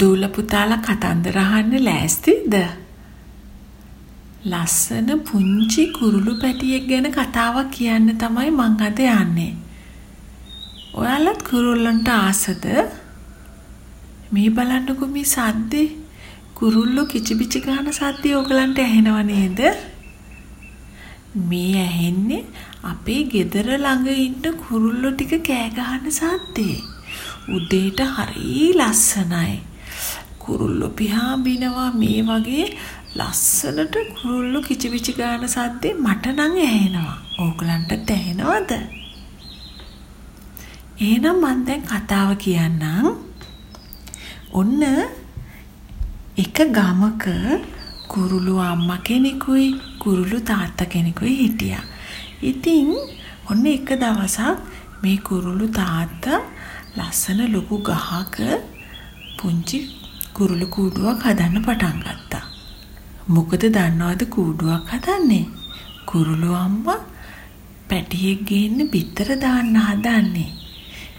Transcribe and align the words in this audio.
දූල 0.00 0.22
පුතාලා 0.28 0.78
කතන්දර 0.78 1.36
අහන්න 1.38 1.74
ලෑස්තිද? 1.84 2.54
ලස්සන 4.44 5.08
පුංචි 5.28 5.82
කුරුළු 5.96 6.32
පැටියෙක් 6.40 6.84
ගැන 6.88 7.08
කතාවක් 7.12 7.68
කියන්න 7.70 8.08
තමයි 8.18 8.50
මං 8.50 8.74
අද 8.80 9.00
යන්නේ. 9.00 9.52
ඔයාලත් 10.94 11.42
කුරුල්ලන්ට 11.50 12.08
ආසද? 12.10 12.64
මේ 14.32 14.50
බලන්නකෝ 14.50 15.08
මේ 15.08 15.24
සද්දේ. 15.26 15.88
කුරුල්ලෝ 16.54 17.06
කිචිබිචි 17.06 17.60
ගාන 17.60 17.92
සද්දේ 17.92 18.36
ඕගලන්ට 18.36 18.78
ඇහෙනව 18.78 19.18
නේද? 19.24 19.60
මේ 21.42 21.74
ඇහෙන්නේ 21.80 22.42
අපේ 22.84 23.22
ගෙදර 23.26 23.68
ළඟ 23.74 24.08
ඉන්න 24.18 24.58
කුරුල්ලෝ 24.62 25.14
ටික 25.14 25.36
කෑ 25.42 25.70
ගහන 25.76 26.10
සද්දේ. 26.12 26.76
උදේට 27.48 28.00
හරි 28.16 28.72
ලස්සනයි. 28.72 29.73
කුරුල්ලෝ 30.44 30.90
පිහා 30.98 31.36
බිනවා 31.38 31.90
මේ 31.92 32.20
වගේ 32.22 32.66
ලස්සනට 33.16 33.94
කුරුල්ලෝ 34.14 34.62
කිචිවිචි 34.62 35.12
ගාන 35.12 35.48
සද්දේ 35.48 35.94
මට 35.96 36.24
නම් 36.28 36.54
ඇහෙනවා. 36.58 37.16
ඕගලන්ට 37.38 38.10
ඇහෙනවද? 38.10 38.72
එහෙනම් 41.00 41.36
මම 41.36 41.64
දැන් 41.66 41.82
කතාව 41.84 42.30
කියන්නම්. 42.36 43.06
ඔන්න 44.52 44.82
එක 46.36 46.58
ගමක 46.70 47.24
කුරුළු 48.08 48.54
අම්මා 48.60 49.00
කෙනෙකුයි 49.00 49.68
කුරුළු 49.98 50.38
තාත්තා 50.42 50.86
කෙනෙකුයි 50.86 51.34
හිටියා. 51.38 51.84
ඉතින් 52.42 52.88
ඔන්න 53.50 53.66
එක 53.66 53.88
දවසක් 53.96 54.58
මේ 55.02 55.18
කුරුළු 55.18 55.66
තාත්තා 55.70 56.40
ලස්සන 56.96 57.40
ලොකු 57.52 57.76
ගහක 57.80 58.36
පුංචි 59.38 60.03
කුරුළු 60.36 60.66
කූඩුවක් 60.66 61.20
හදන්න 61.26 61.64
පටන් 61.66 61.98
ගත්තා. 62.06 62.44
මොකද 63.28 63.62
දන්නවද 63.74 64.22
කූඩුවක් 64.26 64.88
හදන්නේ? 64.92 65.44
කුරුළු 66.10 66.50
අම්මා 66.56 67.00
පැටියෙක් 67.88 68.40
ගේන්න 68.48 68.90
බිත්තර 68.92 69.28
දාන්න 69.44 69.76
හදන්නේ. 69.86 70.50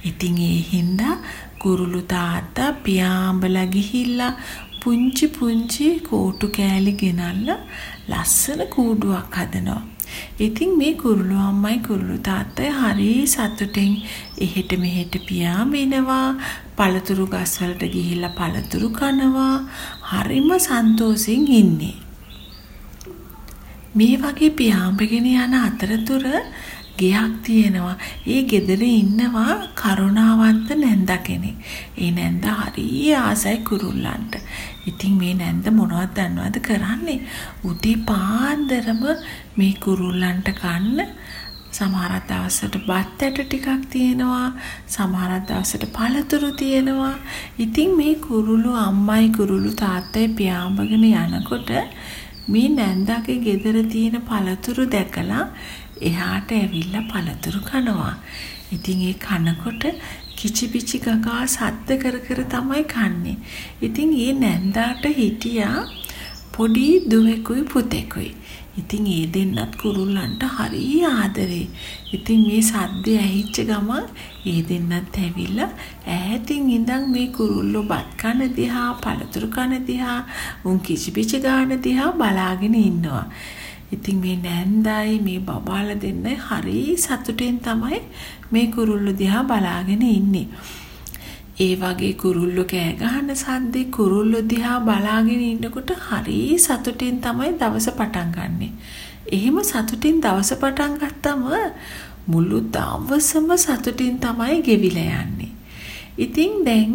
ඉතින් 0.03 0.37
ඒ 0.49 0.59
හින්දා 0.71 1.15
කුරුළු 1.61 2.01
තාත්තා 2.13 2.69
පියාඹලා 2.85 3.67
ගිහිල්ලා 3.75 4.33
පුංචි 4.81 5.27
පුංචි 5.37 5.87
කෝටු 6.09 6.47
කෑලි 6.57 6.93
ගෙනල්ලා 7.01 7.59
ලස්සන 8.09 8.61
කූඩුවක් 8.75 9.37
හදනවා. 9.39 9.94
ඉතින් 10.39 10.77
මේ 10.77 10.93
කුරුළු 10.95 11.37
අම්මයි 11.39 11.79
කුරුළු 11.79 12.17
තාත්තයි 12.19 12.69
හරි 12.71 13.09
සතුටින් 13.27 13.93
එහෙට 14.37 14.71
මෙහෙට 14.77 15.15
පියාඹිනවා 15.27 16.29
පළතුරු 16.77 17.27
ගස්වලට 17.27 17.83
ගිහිල්ලා 17.93 18.37
පළතුරු 18.39 18.89
කනවා 18.91 19.55
හරිම 20.11 20.49
සන්තෝෂෙන් 20.59 21.47
ඉන්නේ. 21.51 21.95
මේ 23.95 24.15
වගේ 24.17 24.49
පියාඹගෙන 24.51 25.27
යන 25.35 25.53
අතරතුර 25.57 26.25
ගෙයක් 26.97 27.33
තියෙනවා. 27.43 27.97
ඒ 28.27 28.41
ගෙදර 28.43 28.81
ඉන්නවා 28.83 29.55
කරුණාවන්ත 29.75 30.69
නැන්ද 30.75 31.11
කෙනෙක්. 31.23 31.57
ඒ 31.97 32.11
නැන්ද 32.11 32.45
හරිය 32.59 33.15
ආසයි 33.15 33.57
කුරුල්ලන්ට. 33.59 34.35
ඉතින් 34.85 35.13
මේ 35.17 35.33
නැන්ද 35.33 35.67
මොනවද 35.71 36.13
දන්නවද 36.15 36.57
කරන්නේ? 36.61 37.19
උදේ 37.63 37.97
පාන්දරම 38.03 39.03
මේ 39.55 39.73
කුරුල්ලන්ට 39.79 40.49
කන්න 40.55 41.15
සමහරක් 41.71 42.27
දවසට 42.27 42.75
බත් 42.83 43.21
ඇට 43.21 43.39
ටිකක් 43.41 43.87
තියෙනවා 43.89 44.45
සමහරක් 44.87 45.47
දවසට 45.47 45.87
පළතුරු 45.91 46.51
තියෙනවා 46.53 47.15
ඉතින් 47.59 47.97
මේ 47.97 48.13
කුරුළු 48.21 48.71
අම්මයි 48.79 49.25
කුරුළු 49.29 49.71
තාත්තයි 49.75 50.27
පියාඹගෙන 50.33 51.03
යනකොට 51.05 51.71
මේ 52.47 52.69
නැන්දාගේ 52.71 53.37
ගෙදර 53.39 53.77
තියෙන 53.87 54.17
පළතුරු 54.23 54.85
දැකලා 54.87 55.43
එහාට 56.01 56.51
ඇවිල්ලා 56.51 57.03
පළතුරු 57.03 57.59
කනවා. 57.61 58.13
ඉතින් 58.71 59.01
ඒ 59.01 59.13
කනකොට 59.13 59.83
කිචිපිචි 60.35 60.97
ගගා 60.99 61.43
සද්ද 61.47 61.99
කර 62.01 62.17
කර 62.19 62.41
තමයි 62.45 62.83
කන්නේ. 62.83 63.37
ඉතින් 63.81 64.13
ඒ 64.13 64.33
නැන්දාට 64.33 65.05
හිටියා 65.17 65.87
පොඩි 66.51 66.87
දුවෙකුයි 67.11 67.63
පුතෙකුයි. 67.63 68.31
ඉතින් 68.77 69.07
ඒ 69.07 69.25
දෙන්නත් 69.33 69.75
කුරුල්ලන්ට 69.77 70.43
හරි 70.55 71.03
ආදරේ. 71.03 71.67
ඉතින් 72.13 72.41
මේ 72.47 72.61
සද්දේ 72.61 73.17
ඇහිච්ච 73.17 73.57
ගමන් 73.69 74.05
ඒ 74.45 74.61
දෙන්නත් 74.69 75.17
ඇවිල්ලා 75.17 75.69
ඈතින් 76.07 76.69
ඉඳන් 76.69 77.05
මේ 77.11 77.27
කුරුල්ලෝ 77.27 77.83
බත් 77.83 78.09
කන 78.21 78.41
දිහා, 78.57 78.89
පළතුරු 79.03 79.47
කන 79.47 79.85
දිහා, 79.87 80.19
උන් 80.65 80.79
කිචිපිචි 80.79 81.39
ගාන 81.39 81.71
දිහා 81.85 82.11
බලාගෙන 82.11 82.75
ඉන්නවා. 82.75 83.25
ඉතින් 83.91 84.17
මේ 84.17 84.37
නැන්දයි 84.37 85.19
මේ 85.19 85.39
බබාලා 85.41 85.97
දෙන්නයි 85.97 86.35
හරි 86.37 86.79
සතුටෙන් 86.97 87.59
තමයි 87.59 87.99
මේ 88.51 88.67
කුරුල්ලෝ 88.67 89.13
දිහා 89.13 89.43
බලාගෙන 89.43 90.01
ඉන්නේ. 90.03 90.47
ඒ 91.57 91.75
වගේ 91.75 92.13
කුරුල්ලෝ 92.15 92.65
කෑ 92.65 92.93
ගහන 92.93 93.29
සද්දේ 93.35 93.85
කුරුල්ලෝ 93.87 94.43
දිහා 94.49 94.79
බලාගෙන 94.81 95.41
ඉන්නකොට 95.43 95.91
හරි 96.01 96.39
සතුටින් 96.57 97.21
තමයි 97.21 97.51
දවස 97.53 97.87
පටන් 97.91 98.29
ගන්නෙ. 98.31 98.69
එහෙම 99.27 99.57
සතුටින් 99.63 100.17
දවස 100.21 100.51
පටන් 100.55 100.97
ගත්තම 100.97 101.43
මුළු 102.27 102.59
දවසම 102.69 103.49
සතුටින් 103.57 104.19
තමයි 104.19 104.61
ගෙවිලා 104.61 105.21
යන්නේ. 105.21 105.51
ඉතින් 106.17 106.51
දැන් 106.65 106.93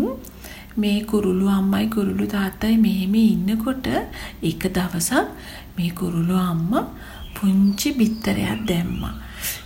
මේ 0.77 1.01
කුරුළු 1.03 1.49
අම්මයි 1.49 1.87
කුරුළු 1.87 2.27
තාත්තයි 2.27 2.77
මෙහෙම 2.79 3.15
ඉන්නකොට 3.17 3.87
එක 4.43 4.63
දවසක් 4.69 5.27
මේ 5.81 5.91
කුරුළු 6.01 6.39
අම්මා 6.51 6.87
පුංචි 7.35 7.91
බිත්තරයක් 7.99 8.63
දැම්මා. 8.69 9.15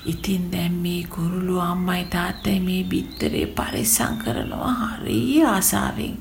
ඉතින් 0.06 0.42
දැන් 0.52 0.75
මේ 0.82 1.02
කුරුළු 1.14 1.56
අම්මයි 1.60 2.04
තාත්තයි 2.14 2.58
මේ 2.60 2.82
බිත්තරේ 2.84 3.47
පරිස්සම් 3.56 4.14
කරනවා 4.22 4.75
හරි 4.82 5.20
ආසාවෙන්. 5.44 6.14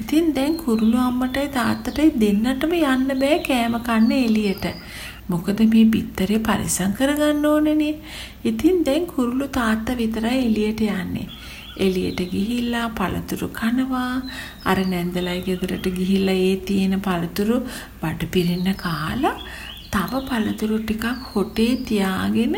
ඉතින් 0.00 0.34
දැන් 0.36 0.56
කුරුළු 0.56 0.98
අම්මටයි 0.98 1.48
තාත්තටයි 1.58 2.08
දෙන්නටම 2.22 2.72
යන්න 2.78 3.20
බෑ 3.22 3.38
කෑම 3.48 3.76
කන්න 3.88 4.12
එළියට. 4.18 4.66
මොකද 5.28 5.60
මේ 5.74 5.84
බිත්තරේ 5.94 6.40
පරිස්සම් 6.48 6.96
කරගන්න 6.98 7.46
ඕනේනේ. 7.46 7.94
ඉතින් 8.44 8.84
දැන් 8.86 9.06
කුරුළු 9.06 9.48
තාත්තා 9.58 10.00
විතරයි 10.02 10.38
එළියට 10.46 10.82
යන්නේ. 10.90 11.28
එළියට 11.84 12.20
ගිහිල්ලා 12.32 12.88
පළතුරු 12.98 13.48
කනවා 13.58 14.10
අර 14.64 14.78
නැන්දලයි 14.92 15.38
ගෙදරට 15.46 15.86
ගිහිල්ලා 15.98 16.38
ඒ 16.46 16.56
තියෙන 16.68 16.94
පළතුරු 17.00 17.56
බඩ 18.00 18.30
පිරෙන්න 18.34 18.68
කාලා 18.84 19.36
තව 19.92 20.22
පළතුරු 20.28 20.78
ටිකක් 20.80 21.04
හොටේ 21.30 21.72
තියාගෙන 21.88 22.56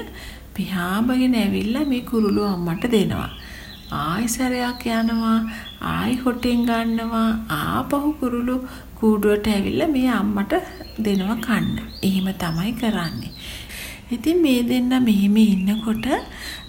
පිහාඹගෙන 0.56 1.34
ඇවිල්ලා 1.34 1.84
මේ 1.84 2.02
කුරුළු 2.10 2.42
අම්මට 2.52 2.84
දෙනවා. 2.94 3.30
ආයි 3.98 4.28
සැරයක් 4.28 4.84
යනවා 4.94 5.38
ආයි 5.92 6.14
හොටෙන් 6.22 6.60
ගන්නවා 6.68 7.28
ආපහු 7.58 8.08
කුරුළු 8.20 8.56
කූඩුවට 8.98 9.48
ඇවිල්ලා 9.54 9.94
මේ 9.96 10.08
අම්මට 10.20 10.54
දෙනවා 11.04 11.38
කන්න. 11.46 11.68
එහෙම 12.02 12.28
තමයි 12.42 12.72
කරන්නේ. 12.80 13.32
ඉතින් 14.10 14.38
මේ 14.44 14.60
දෙන්න 14.62 14.92
මෙහෙම 15.06 15.36
ඉන්නකොට 15.38 16.06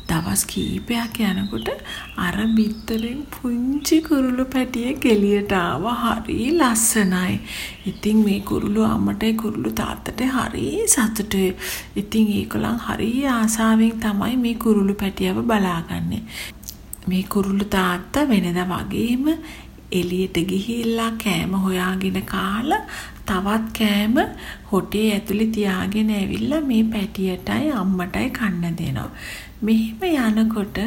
දවස් 0.10 0.44
කීපයක් 0.46 1.20
යනකොට 1.22 1.70
අර 2.18 2.36
බිත්තරෙන් 2.56 3.20
පුංචි 3.32 3.98
කුරුළු 4.02 4.46
පැටියෙක් 4.46 5.06
එළියට 5.06 5.54
ආවා 5.54 5.96
හරි 6.04 6.38
ලස්සනයි. 6.52 7.34
ඉතින් 7.86 8.18
මේ 8.26 8.40
කුරුළු 8.42 8.84
අම්මටයි 8.86 9.34
කුරුළු 9.42 9.72
තාත්තට 9.72 10.22
හරි 10.36 10.68
සතුටුයි. 10.88 11.50
ඉතින් 11.96 12.28
ඒගොල්ලන් 12.38 12.80
හරි 12.80 13.12
ආසාවෙන් 13.30 13.96
තමයි 14.00 14.36
මේ 14.38 14.56
කුරුළු 14.56 14.96
පැටියව 14.96 15.42
බලාගන්නේ. 15.44 16.24
මේ 17.08 17.24
කුරුළු 17.30 17.66
තාත්තා 17.70 18.30
වෙනදා 18.30 18.68
වගේම 18.68 19.26
එළියට 19.92 20.38
ගිහිල්ලා 20.50 21.12
කෑම 21.24 21.54
හොයාගෙන 21.60 22.22
කාලා 22.26 22.84
තවත් 23.30 23.66
කෑම 23.78 24.18
හොටේ 24.72 25.08
ඇතුලේ 25.14 25.50
තියාගෙන 25.56 26.12
ඇවිල්ලා 26.12 26.62
මේ 26.64 26.84
පැටියටයි 26.94 27.72
අම්මටයි 27.80 28.30
කන්න 28.38 28.78
දෙනවා. 28.78 29.10
මෙහෙම 29.62 30.38
යනකොට 30.38 30.80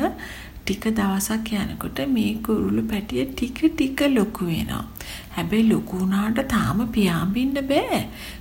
ටික 0.65 0.85
දවසක් 0.93 1.49
යනකොට 1.61 1.99
මේ 2.09 2.35
කුරුළු 2.45 2.83
පැටිය 2.83 3.25
ටික 3.29 3.59
ටික 3.71 4.01
ලොකු 4.11 4.47
වෙනවා. 4.47 4.85
හැබැයි 5.31 5.69
ලොකු 5.69 5.99
වුණාට 5.99 6.39
තාම 6.49 6.79
පියාඹින්න 6.89 7.57
බෑ. 7.71 8.01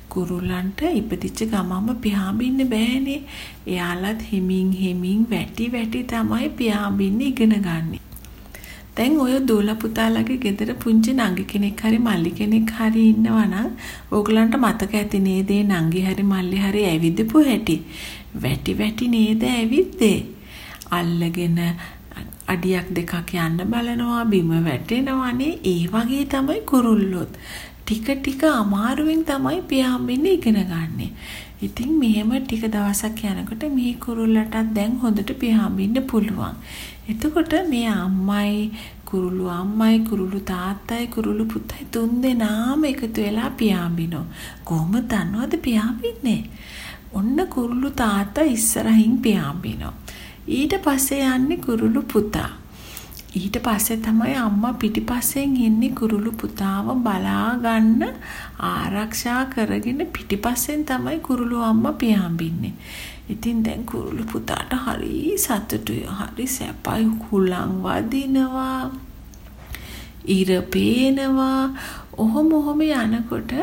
කුරුල්ලන්ට 0.09 0.81
ඉපදිච්ච 0.92 1.42
ගමම 1.51 1.89
පියාඹින්න 2.04 2.62
බෑනේ. 2.69 3.19
එයාලත් 3.68 4.21
හිමින් 4.31 4.71
හිමින් 4.74 5.27
වැටි 5.31 5.71
වැටි 5.71 6.04
තමයි 6.06 6.50
පියාඹින්න 6.51 7.21
ඉගෙන 7.24 7.56
ගන්නේ. 7.59 8.10
දැන් 8.95 9.13
ඔය 9.19 9.35
දූල 9.47 9.69
පුතාලගේ 9.75 10.38
ගෙදර 10.38 10.71
පුංචි 10.75 11.11
නංගි 11.13 11.43
කෙනෙක් 11.45 11.81
හරි 11.81 11.99
මල්ලි 11.99 12.31
කෙනෙක් 12.31 12.71
හරි 12.71 13.03
ඉන්නවා 13.11 13.45
නම් 13.45 13.69
ඕගලන්ට 14.11 14.55
මතක 14.57 14.93
ඇති 14.95 15.19
නේද 15.19 15.51
නංගි 15.69 16.01
හරි 16.07 16.23
මල්ලි 16.23 16.57
හරි 16.57 16.81
ඇවිදපු 16.85 17.43
හැටි. 17.47 17.77
වැටි 18.43 18.77
වැටි 18.79 19.07
නේද 19.07 19.43
ඇවිද්දේ. 19.45 20.19
අල්ලගෙන 20.91 21.59
අඩියක් 22.47 22.88
දෙකක් 22.91 23.33
යන්න 23.39 23.59
බලනවා 23.65 24.23
බිම 24.25 24.51
වැටෙනවානේ 24.65 25.53
ඒ 25.65 25.83
වගේ 25.87 26.25
තමයි 26.25 26.59
කුරුල්ලොත් 26.65 27.31
ටික 27.81 28.07
ටික 28.09 28.44
අමාරුවෙන් 28.51 29.23
තමයි 29.23 29.61
පියාඹෙන්න 29.69 30.25
ඉගෙන 30.27 30.59
ගන්නෙ. 30.65 31.07
ඉතින් 31.61 31.91
මෙහෙම 31.99 32.31
ටික 32.37 32.63
දවසක් 32.67 33.23
යනකොට 33.31 33.63
මේ 33.71 33.94
කුරුල්ලටත් 34.03 34.73
දැන් 34.75 34.99
හොඳට 35.01 35.31
පියාඹින්න 35.39 35.97
පුළුවන්. 36.11 36.55
එතකොට 37.11 37.53
මේ 37.69 37.87
අම්මයි 37.95 38.71
කුරුළු 39.05 39.45
අම්මයි 39.51 39.99
කුරුළු 40.09 40.39
තාත්තයි 40.51 41.07
කුරුළු 41.07 41.45
පුතයි 41.45 41.85
තුන් 41.91 42.11
දෙනාම 42.23 42.83
එකතු 42.83 43.21
වෙලා 43.21 43.49
පියාඹිනෝ. 43.61 44.25
කොහොමද 44.63 45.03
දන්නවද 45.11 45.53
පියාඹින්නේ? 45.57 46.41
ඔන්න 47.13 47.37
කුරුළු 47.55 47.91
තාත්තා 47.91 48.49
ඉස්සරහින් 48.55 49.17
පියාඹිනෝ. 49.17 49.93
ඊට 50.47 50.73
පස්සේ 50.83 51.23
යන්නේ 51.25 51.57
කුරුළු 51.57 52.01
පුතා. 52.13 52.49
ඊට 53.35 53.57
පස්සේ 53.63 53.97
තමයි 53.97 54.35
අම්මා 54.37 54.73
පිටිපස්සෙන් 54.73 55.55
ඉන්නේ 55.57 55.91
කුරුළු 55.99 56.31
පුතාව 56.31 56.87
බලා 57.05 57.55
ගන්න 57.63 58.03
ආරක්ෂා 58.69 59.45
කරගෙන 59.45 60.01
පිටිපස්සෙන් 60.07 60.85
තමයි 60.85 61.19
කුරුළු 61.19 61.61
අම්මා 61.63 61.93
පියාඹින්නේ. 61.93 62.73
ඉතින් 63.33 63.63
දැන් 63.63 63.86
කුරුළු 63.86 64.24
පුතාට 64.25 64.74
හරි 64.86 65.38
සතුටුයි. 65.38 66.06
හරි 66.19 66.45
සැපයි 66.48 67.07
කුලං 67.24 67.81
වදිනවා. 67.83 68.92
ඉර 70.28 70.50
පේනවා. 70.74 71.74
ඔහොම 72.18 72.54
ඔහොම 72.54 72.81
යනකොට 72.83 73.54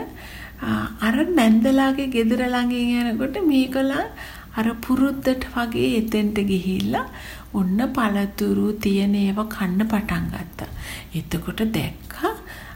අර 1.01 1.17
නැන්දලාගේ 1.39 2.13
ගෙදර 2.15 2.41
ළඟින් 2.47 3.11
යනකොට 3.13 3.37
මේකලා 3.47 4.07
අර 4.59 4.69
පුරුද්දට 4.85 5.45
වගේ 5.55 5.91
එතෙන්ට 5.99 6.39
ගිහිල්ලා 6.51 7.07
ඔන්න 7.55 7.79
පළතුරු 7.97 8.73
තියෙන 8.75 9.15
ඒවා 9.15 9.49
කන්න 9.49 9.87
පටන් 9.87 10.25
ගත්තා. 10.33 10.71
එතකොට 11.15 11.61
දැක්කා 11.77 12.33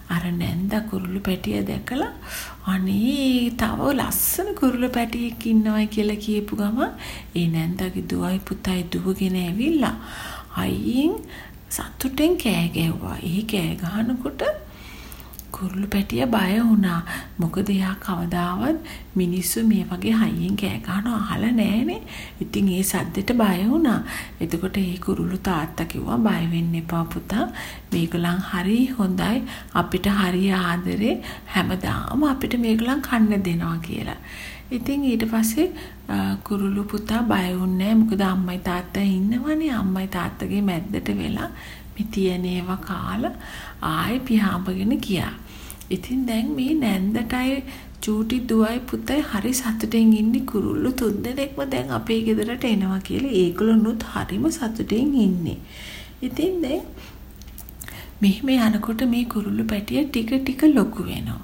අර 0.09 0.25
නැන්ද 0.33 0.73
කුරුළු 0.91 1.21
පැටිය 1.21 1.63
දැකලා 1.63 2.13
අනේ 2.65 3.51
තව 3.51 3.81
ලස්සන 3.93 4.55
කුරුළු 4.55 4.89
පැටියෙක් 4.89 5.47
ඉන්නවයි 5.47 5.87
කියලා 5.87 6.17
කියපු 6.17 6.57
ගම 6.57 6.79
ඒ 7.37 7.47
නැන්දගේ 7.49 8.05
දුවයි 8.11 8.39
පුතයි 8.49 8.83
දුවගෙන 8.93 9.37
ඇවිල්ලා 9.37 9.97
අයියෙන් 10.57 11.15
සතුටෙන් 11.71 12.37
කෑ 12.37 12.69
ගැව්වා. 12.69 13.17
ඒ 13.25 13.43
කෑ 13.43 13.75
ගහනකොට 13.77 14.43
කුරුළු 15.57 15.87
පැටිය 15.95 16.27
බය 16.27 16.53
වුණා. 16.61 17.01
මොකද 17.39 17.69
එයා 17.75 17.95
කවදාවත් 18.05 18.77
මිනිස්සු 19.17 19.65
මේ 19.71 19.85
වගේ 19.91 20.15
හයියෙන් 20.15 20.57
කෑ 20.57 20.79
ගහනවා 20.87 21.19
අහලා 21.19 21.53
නැහනේ. 21.61 22.01
ඉතින් 22.41 22.69
ඒ 22.69 22.83
සද්දෙට 22.83 23.33
බය 23.41 23.59
වුණා. 23.71 23.99
එතකොට 24.41 24.77
ඒ 24.77 24.97
කුරුළු 25.07 25.39
තාත්තා 25.49 25.87
කිව්වා 25.87 26.19
බය 26.19 26.43
වෙන්න 26.53 26.75
එපා 26.75 27.05
පුතා. 27.15 27.47
මේගොල්ලන් 27.93 28.41
හරි 28.51 28.79
හොඳයි. 28.99 29.37
අපිට 29.75 30.07
හරි 30.21 30.45
ආදරේ 30.63 31.15
හැමදාම 31.55 32.25
අපිට 32.33 32.57
මේගොල්ලන් 32.65 33.05
කන්න 33.09 33.45
දෙනවා 33.49 33.79
කියලා. 33.89 34.21
ඉතින් 34.77 35.05
ඊට 35.05 35.25
පස්සේ 35.33 35.69
කුරුළු 36.45 36.85
පුතා 36.85 37.23
බය 37.31 37.53
වුණේ 37.61 37.93
මොකද 37.95 38.23
අම්මයි 38.23 38.59
තාත්තා 38.69 39.05
ඉන්නවනේ 39.11 39.71
අම්මයි 39.81 40.09
තාත්තගේ 40.17 40.63
මැද්දට 40.63 41.09
වෙලා 41.21 41.51
මේ 41.95 42.07
තියෙන 42.13 42.45
ඒවා 42.47 42.81
කාලා 42.89 43.33
ආයෙ 43.93 44.19
පියාඹගෙන 44.21 44.95
ගියා. 45.07 45.33
ඉතින් 45.91 46.27
දැන් 46.27 46.53
මේ 46.59 46.75
නැන්දටයි 46.75 47.57
චූටි 48.01 48.37
දුවයි 48.49 48.79
පුතයි 48.91 49.21
හරි 49.31 49.53
සතුටෙන් 49.55 50.13
ඉන්නේ 50.21 50.45
කුරුල්ලු 50.53 50.93
තුන්දෙනෙක්ම 50.93 51.61
දැන් 51.73 51.91
අපේ 51.99 52.21
ගෙදරට 52.27 52.65
එනවා 52.65 53.01
කියලා 53.09 53.39
ඒගොල්ලොනුත් 53.43 54.07
හරිම 54.13 54.47
සතුටෙන් 54.51 55.15
ඉන්නේ. 55.27 55.59
ඉතින් 56.23 56.55
දැන් 56.63 56.83
මෙහෙම 58.23 58.49
යනකොට 58.57 59.05
මේ 59.13 59.25
කුරුල්ලු 59.35 59.65
පැටිය 59.65 60.05
ටික 60.07 60.33
ටික 60.35 60.63
ලොකු 60.75 61.07
වෙනවා. 61.07 61.43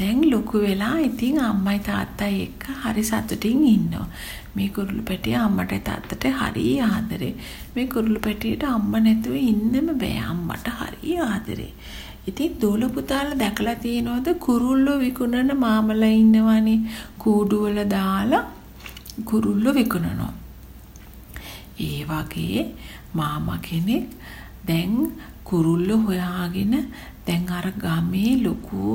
දැන් 0.00 0.20
ලොකු 0.32 0.60
වෙලා 0.64 0.98
ඉතින් 1.08 1.40
අම්මයි 1.48 1.78
තාත්තයි 1.88 2.42
එක්ක 2.42 2.64
හරි 2.82 3.02
සතුටින් 3.04 3.64
ඉන්නවා. 3.74 4.06
මේ 4.54 4.68
කුරුළු 4.68 5.02
පැටිය 5.08 5.34
අම්මට 5.36 5.74
තාත්තට 5.88 6.24
හරි 6.40 6.68
ආදරේ. 6.82 7.34
මේ 7.74 7.86
කුරුළු 7.86 8.20
පැටියට 8.26 8.64
අම්මා 8.74 9.00
නැතුව 9.00 9.34
ඉන්නම 9.50 9.90
බෑ. 10.02 10.18
අම්මට 10.32 10.70
හරි 10.80 11.18
ආදරේ. 11.28 11.72
ඉතින් 12.28 12.60
දූල 12.60 12.82
පුතාලා 12.88 13.38
දැකලා 13.38 13.74
තියෙනවද 13.84 14.28
කුරුල්ලෝ 14.46 14.98
විකුණන 14.98 15.52
මාමලා 15.64 16.12
ඉන්නවනේ 16.22 16.78
කූඩුවල 17.18 17.78
දාලා 17.96 18.44
කුරුල්ලෝ 19.24 19.74
විකුණනවා. 19.74 20.32
ඒ 21.80 22.00
වගේ 22.08 22.64
මාමා 23.14 23.58
කෙනෙක් 23.68 24.06
දැන් 24.68 24.94
කුරුල්ලෝ 25.44 26.00
හොයාගෙන 26.06 26.74
දැන් 27.26 27.44
අර 27.58 27.66
ගමේ 27.84 28.32
ලොකු 28.44 28.88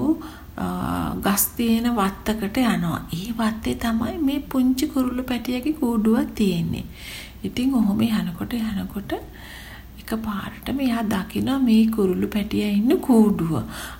ගස් 1.25 1.45
තියෙන 1.57 1.87
වත්තකට 1.95 2.57
යනවා. 2.57 2.99
ඒ 3.13 3.29
වත්තේ 3.37 3.75
තමයි 3.75 4.17
මේ 4.19 4.39
පුංචි 4.39 4.87
කුරුල්ලෝ 4.87 5.29
පැටියගේ 5.31 5.73
කූඩුවක් 5.73 6.35
තියෙන්නේ. 6.35 6.85
ඉතින් 7.43 7.73
ඔහොම 7.73 8.01
යනකොට 8.01 8.53
යනකොට 8.53 9.11
එකපාරට 9.99 10.67
මෙයා 10.73 11.03
දකිනවා 11.03 11.59
මේ 11.59 11.85
කුරුළු 11.95 12.27
පැටියා 12.27 12.71
ඉන්න 12.71 12.97
කූඩුව. 13.07 13.53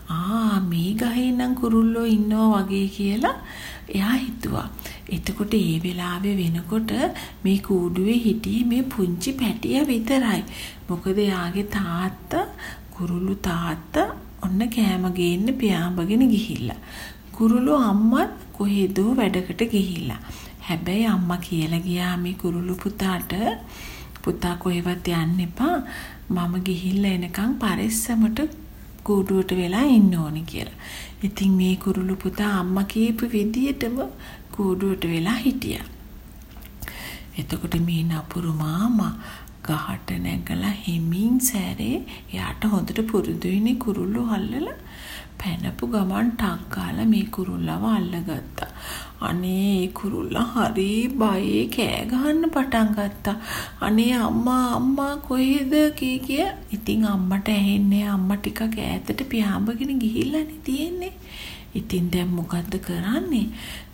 ආ 0.10 0.60
මේ 0.72 0.92
ගහේ 1.02 1.32
නම් 1.32 1.56
කුරුල්ලෝ 1.56 2.06
ඉන්නවා 2.16 2.64
වගේ 2.64 2.88
කියලා 2.98 3.38
එයා 3.90 4.16
හිතුවා. 4.16 4.68
එතකොට 5.10 5.54
ඒ 5.54 5.80
වෙලාවේ 5.84 6.36
වෙනකොට 6.38 6.92
මේ 7.44 7.58
කූඩුවේ 7.68 8.20
හිටියේ 8.26 8.70
මේ 8.72 8.84
පුංචි 8.84 9.34
පැටියා 9.34 9.88
විතරයි. 9.88 10.42
මොකද 10.90 11.18
එයාගේ 11.18 11.68
තාත්තා 11.78 12.46
කුරුළු 12.96 13.36
තාත්තා 13.50 14.08
ඔන්න 14.46 14.62
කෑම 14.76 15.06
ගේන්න 15.20 15.48
පියාඹගෙන 15.62 16.26
ගිහිල්ලා. 16.34 16.82
කුරුළු 17.38 17.74
අම්මත් 17.90 18.34
කොහෙදෝ 18.58 19.12
වැඩකට 19.20 19.62
ගිහිල්ලා. 19.74 20.20
හැබැයි 20.68 21.08
අම්මා 21.16 21.40
කියලා 21.48 21.86
ගියා 21.88 22.18
මේ 22.26 22.36
කුරුළු 22.44 22.76
පුතාට 22.84 23.34
පුතා 24.24 24.56
කොහෙවත් 24.64 25.08
යන්න 25.22 25.40
එපා. 25.48 25.78
මම 26.36 26.54
ගිහිල්ලා 26.68 27.16
එනකන් 27.18 27.52
පරිස්සමට 27.64 28.40
කූඩුවට 29.08 29.52
වෙලා 29.62 29.86
ඉන්න 29.98 30.14
ඕනි 30.22 30.44
කියලා. 30.52 30.80
ඉතින් 31.28 31.52
මේ 31.60 31.76
කුරුළු 31.84 32.16
පුතා 32.24 32.54
අම්මා 32.62 32.86
කියපු 32.94 33.30
විදියටම 33.34 33.98
කූඩුවට 34.56 35.04
වෙලා 35.14 35.40
හිටියා. 35.46 35.86
එතකොට 37.40 37.76
මේ 37.88 38.04
නපුරු 38.04 38.54
මාමා 38.64 39.14
ගහට 39.68 40.10
නැගලා 40.26 40.75
හිමින් 41.36 41.42
සැරේ 41.42 42.06
එයාට 42.34 42.64
හොඳට 42.66 43.00
පුරුදුයිනේ 43.12 43.76
කුරුල්ලෝ 43.76 44.28
අල්ලලා 44.28 44.76
පැනපු 45.40 45.88
ගමන් 45.88 46.30
ටක් 46.34 46.76
ගාලා 46.76 47.06
මේ 47.06 47.26
කුරුල්ලව 47.36 47.84
අල්ලගත්තා. 47.88 48.70
අනේ 49.22 49.64
ඒ 49.74 49.88
කුරුල්ලා 49.90 50.46
හරි 50.54 50.90
බයේ 51.22 51.64
කෑ 51.68 52.06
ගහන්න 52.12 52.52
පටන් 52.56 52.90
ගත්තා. 52.98 53.36
අනේ 53.82 54.14
අම්මා 54.20 54.76
අම්මා 54.76 55.16
කොහෙද 55.28 55.74
කී 56.00 56.20
කිය. 56.20 56.46
ඉතින් 56.72 57.06
අම්මට 57.06 57.50
ඇහෙන්නේ 57.50 58.06
අම්මා 58.16 58.38
ටිකක් 58.38 58.62
ඈතට 58.64 59.28
පියාඹගෙන 59.30 60.00
ගිහිල්ලානේ 60.00 60.64
තියෙන්නේ. 60.64 61.14
ඉතින් 61.76 62.12
දැන් 62.12 62.30
මොකද්ද 62.30 62.80
කරන්නේ? 62.88 63.48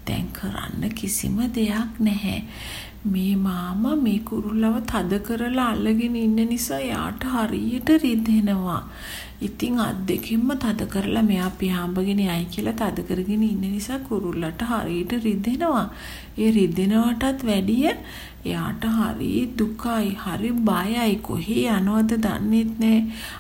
දැන් 0.07 0.27
කරන්න 0.33 0.89
කිසිම 0.95 1.37
දෙයක් 1.55 1.99
නැහැ. 1.99 2.39
මේ 3.03 3.35
මාමා 3.35 3.95
මේ 3.95 4.19
කුරුල්ලව 4.19 4.75
තද 4.85 5.19
කරලා 5.19 5.69
අල්ලගෙන 5.69 6.15
ඉන්න 6.15 6.35
නිසා 6.49 6.79
යාට 6.81 7.23
හරියට 7.25 7.89
රිදෙනවා. 8.03 8.81
ඉතින් 9.41 9.79
අත් 9.79 10.01
දෙකින්ම 10.07 10.49
තද 10.63 10.85
කරලා 10.93 11.23
මෙයා 11.23 11.51
පියාඹගෙන 11.59 12.19
යයි 12.21 12.45
කියලා 12.53 12.77
තද 12.81 13.05
කරගෙන 13.07 13.43
ඉන්න 13.43 13.63
නිසා 13.65 13.99
කුරුල්ලට 14.07 14.61
හරියට 14.71 15.13
රිදෙනවා. 15.23 15.85
ඒ 16.37 16.49
රිදෙනවටත් 16.51 17.45
වැඩිය 17.47 17.87
එයාට 18.45 18.85
හරි 18.97 19.31
දුකයි, 19.57 20.07
හරි 20.23 20.51
බයයි. 20.67 21.15
කොහේ 21.27 21.65
යනවද 21.77 22.13
දන්නෙත් 22.25 22.71
නෑ. 22.81 22.99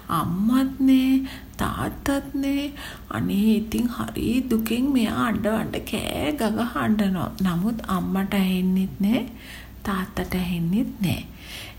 අම්මත් 0.09 0.81
නෑ, 0.81 1.11
තාත්තත් 1.57 2.33
නෑ. 2.35 2.65
අනේ 3.09 3.49
ඉතින් 3.57 3.87
හරි 3.95 4.29
දුකෙන් 4.51 4.93
මෙයා 4.95 5.27
අඬ 5.27 5.47
අඬ 5.53 5.77
කෑ 5.91 6.33
ගග 6.39 6.67
හඬනවා. 6.73 7.29
නමුත් 7.45 7.85
අම්මට 7.97 8.39
ඇහෙන්නෙත් 8.41 8.95
නෑ, 8.99 9.21
තාත්තට 9.83 10.39
ඇහෙන්නෙත් 10.41 10.91
නෑ. 11.05 11.21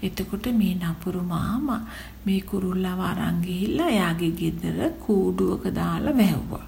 එතකොට 0.02 0.46
මේ 0.52 0.74
නපුරු 0.76 1.22
මාමා 1.24 1.82
මේ 2.26 2.40
කුරුල්ලව 2.42 3.00
අරන් 3.02 3.42
ගිහිල්ලා 3.42 3.88
එයාගේ 3.88 4.32
ගෙදර 4.32 4.78
කූඩුවක 5.00 5.64
දාලා 5.74 6.16
වැහුවා. 6.16 6.66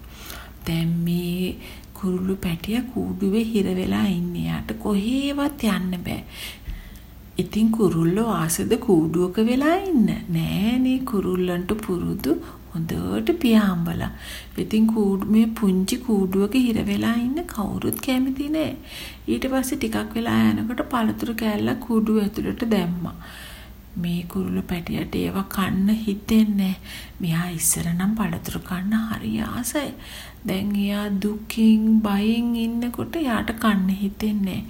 දැන් 0.67 0.91
මේ 1.07 1.57
කුරුළු 1.95 2.37
පැටිය 2.37 2.81
කූඩුවේ 2.93 3.45
හිර 3.45 3.67
වෙලා 3.77 4.07
ඉන්නේ. 4.09 4.47
යාට 4.47 4.71
කොහේවත් 4.79 5.65
යන්න 5.71 5.97
බෑ. 6.05 6.23
ඉතින් 7.37 7.71
කුරුල්ලෝ 7.71 8.29
ආසද 8.33 8.73
කූඩුවක 8.79 9.37
වෙලා 9.47 9.77
ඉන්න. 9.85 10.07
නෑනේ 10.29 10.99
කුරුල්ලන්ට 11.05 11.71
පුරුදු 11.87 12.33
හොඳට 12.75 13.31
පියාඹලා. 13.41 14.11
ඉතින් 14.59 14.87
කූඩු 14.87 15.27
මේ 15.27 15.47
පුංචි 15.61 15.97
කූඩුවක 16.07 16.55
හිර 16.67 16.79
වෙලා 16.87 17.15
ඉන්න 17.25 17.41
කවුරුත් 17.47 17.99
කැමති 18.01 18.49
නෑ. 18.49 18.77
ඊට 19.29 19.47
පස්සේ 19.53 19.79
ටිකක් 19.79 20.15
වෙලා 20.15 20.39
යනකොට 20.51 20.85
පළතුරු 20.91 21.35
කෑල්ලක් 21.35 21.81
කූඩුව 21.81 22.23
ඇතුළට 22.23 22.65
දැම්මා. 22.71 23.17
මේ 23.97 24.21
කුරුළු 24.29 24.63
පැටියට 24.63 25.15
ඒව 25.15 25.37
කන්න 25.49 25.89
හිතෙන්නේ 26.05 26.75
මෙයා 27.21 27.49
ඉස්සර 27.51 27.87
නම් 27.91 28.15
පළතුරු 28.19 28.61
කන්න 28.61 28.95
හරි 29.11 29.33
ආසයි. 29.43 29.91
දැන් 30.47 30.75
එයා 30.77 31.07
දුකින් 31.23 31.85
බයෙන් 32.03 32.51
ඉන්නකොට 32.57 33.15
යාට 33.23 33.51
කන්න 33.61 33.89
හිතෙන්නේ 34.03 34.61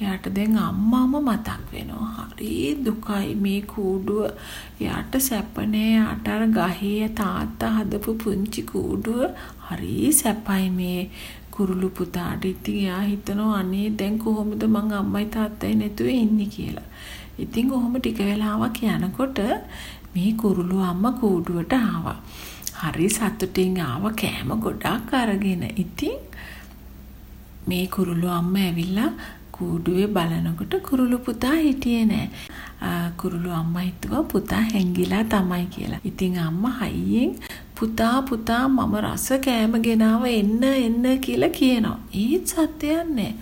එයාට 0.00 0.26
දැන් 0.36 0.56
අම්මාම 0.58 1.12
මතක් 1.20 1.72
වෙනවා. 1.72 2.26
හරි 2.30 2.52
දුකයි 2.84 3.34
මේ 3.44 3.60
කූඩුව. 3.72 4.30
එයාට 4.80 5.12
සැප 5.20 5.56
නෑ. 5.74 5.90
යාට 5.94 6.28
අර 6.28 6.42
ගහේ 6.58 7.08
තාත්තා 7.20 7.72
හදපු 7.76 8.14
පුංචි 8.22 8.62
කූඩුව 8.62 9.22
හරි 9.68 10.12
සැපයි 10.12 10.66
මේ 10.70 11.00
කුරුළු 11.50 11.88
පුතාට. 11.90 12.44
ඉතින් 12.44 12.76
එයා 12.82 13.02
හිතනවා 13.02 13.54
අනේ 13.60 13.88
දැන් 13.98 14.18
කොහොමද 14.18 14.62
මං 14.66 14.92
අම්මයි 15.00 15.26
තාත්තයි 15.36 15.74
නැතුව 15.74 16.08
ඉන්නේ 16.14 16.50
කියලා. 16.56 16.88
ඉතින් 17.38 17.72
ඔහොම 17.72 17.94
ටික 17.98 18.20
වෙලාවක් 18.28 18.78
යනකොට 18.84 19.38
මේ 20.14 20.30
කුරුළු 20.42 20.78
අම්මා 20.90 21.18
කූඩුවට 21.20 21.74
ආවා. 21.74 22.18
හරි 22.82 23.08
සතුටින් 23.08 23.80
ආව 23.80 24.04
කෑම 24.20 24.50
ගොඩක් 24.64 25.12
අරගෙන. 25.14 25.64
ඉතින් 25.84 26.18
මේ 27.68 27.86
කුරුළු 27.94 28.28
අම්මා 28.38 28.62
ඇවිල්ලා 28.62 29.10
කූඩුවේ 29.58 30.08
බලනකොට 30.16 30.74
කුරුළු 30.88 31.18
පුතා 31.26 31.54
හිටියේ 31.64 32.04
නෑ. 32.10 32.28
කුරුළු 33.20 33.50
අම්මා 33.60 33.84
හිතුවා 33.86 34.22
පුතා 34.32 34.62
හැංගිලා 34.72 35.24
තමයි 35.32 35.66
කියලා. 35.74 36.00
ඉතින් 36.10 36.38
අම්මා 36.48 36.74
හයියෙන් 36.80 37.34
පුතා 37.80 38.22
පුතා 38.30 38.62
මම 38.68 38.94
රස 39.04 39.28
කෑම 39.44 39.74
ගෙනාව 39.86 40.24
එන්න 40.30 40.64
එන්න 40.64 41.04
කියලා 41.26 41.52
කියනවා. 41.58 41.98
ඒත් 42.22 42.46
සත්‍යයක් 42.54 43.14
නෑ. 43.18 43.32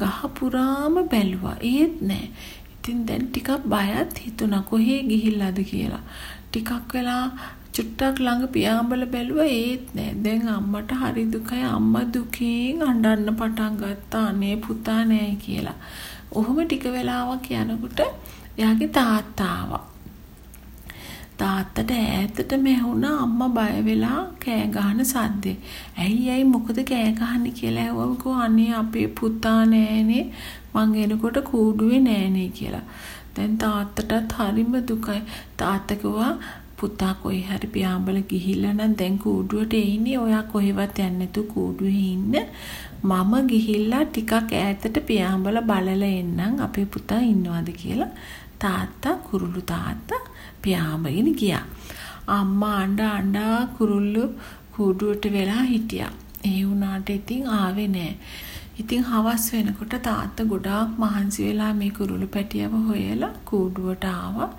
ගහ 0.00 0.18
පුරාම 0.40 0.94
බැලුවා. 1.12 1.56
ඒත් 1.74 2.02
නෑ. 2.10 2.26
ඉතින් 2.74 3.06
දැන් 3.06 3.24
ටිකක් 3.30 3.50
බයත් 3.72 4.20
හිතුණා 4.26 4.62
කොහේ 4.70 5.00
ගිහිල්ලාද 5.10 5.58
කියලා. 5.70 6.04
ටිකක් 6.50 6.94
වෙලා 6.94 7.24
චුට්ටක් 7.74 8.16
ළඟ 8.20 8.46
පියාඹල 8.54 9.04
බැලුවා 9.12 9.50
ඒත් 9.58 9.84
නෑ. 9.96 10.14
දැන් 10.24 10.48
අම්මට 10.56 10.92
හරි 11.02 11.24
දුකයි 11.34 11.62
අම්මා 11.76 12.06
දුකෙන් 12.14 12.82
අඬන්න 12.88 13.36
පටන් 13.40 13.74
ගත්තා. 13.82 14.24
අනේ 14.32 14.56
පුතා 14.64 15.02
නෑ 15.04 15.30
කියලා. 15.44 15.78
ඔහොම 16.32 16.58
ටික 16.64 16.84
වෙලාවක් 16.96 17.46
යනකොට 17.52 18.00
එයාගේ 18.58 18.90
තාත්තා 18.98 19.52
ආවා. 19.54 19.84
තාත්තට 21.40 21.90
ඈතට 21.92 22.52
මෙහුණා 22.64 23.12
අම්මා 23.24 23.50
බය 23.56 23.76
වෙලා 23.84 24.22
කෑ 24.44 24.64
ගහන 24.74 25.00
සද්දේ. 25.04 25.56
ඇයි 26.02 26.24
ඇයි 26.32 26.48
මොකද 26.54 26.80
කෑ 26.90 27.12
ගහන්නේ 27.20 27.54
කියලා 27.60 27.86
ඇහුවම 27.86 28.42
අනේ 28.46 28.72
අපේ 28.80 29.06
පුතා 29.20 29.60
නෑනේ 29.72 30.24
මං 30.74 30.94
එනකොට 31.04 31.38
කූඩුවේ 31.50 32.02
නෑනේ 32.08 32.48
කියලා. 32.58 32.84
දැන් 33.36 33.54
තාත්තටත් 33.62 34.36
හරිම 34.38 34.74
දුකයි. 34.88 35.20
තාත්තා 35.56 36.00
කිව්වා 36.02 36.32
පුතා 36.80 37.14
කොයි 37.22 37.40
හරි 37.48 37.68
පියාඹල 37.76 38.18
ගිහිල්ලා 38.30 38.74
නම් 38.76 38.92
දැන් 39.00 39.16
කූඩුවට 39.24 39.74
එන්නේ 39.80 40.18
ඔයා 40.24 40.42
කොහෙවත් 40.52 40.98
යන්නේ 40.98 41.18
නැතු 41.18 41.42
කූඩුවේ 41.52 42.04
ඉන්න 42.12 42.36
මම 43.02 43.32
ගිහිල්ලා 43.50 44.04
ටිකක් 44.06 44.32
ඈතට 44.36 44.96
පියාඹල 45.10 45.58
බලලා 45.70 46.12
එන්නම් 46.20 46.62
අපේ 46.66 46.86
පුතා 46.94 47.20
ඉන්නවද 47.32 47.68
කියලා. 47.82 48.12
තාත්තා 48.58 49.16
කුරුළු 49.26 49.62
තාත්තා 49.72 50.22
පියාඹගෙන 50.62 51.28
ගියා. 51.40 51.64
අම්මා 52.36 52.76
අඬ 52.82 53.00
අඬා 53.08 53.66
කුරුල්ලු 53.76 54.24
කූඩුවට 54.74 55.24
වෙලා 55.36 55.64
හිටියා. 55.72 56.12
ඒ 56.44 56.60
වුණාට 56.66 57.10
ඉතින් 57.10 57.48
ආවේ 57.58 57.88
නෑ. 57.88 58.12
ඉතින් 58.80 59.02
හවස් 59.04 59.44
වෙනකොට 59.52 59.94
තාත්තා 60.02 60.50
ගොඩාක් 60.52 60.94
මහන්සි 60.98 61.48
වෙලා 61.48 61.72
මේ 61.74 61.90
කුරුළු 61.98 62.28
පැටියව 62.28 62.72
හොයලා 62.88 63.34
කූඩුවට 63.44 64.06
ආවා 64.12 64.50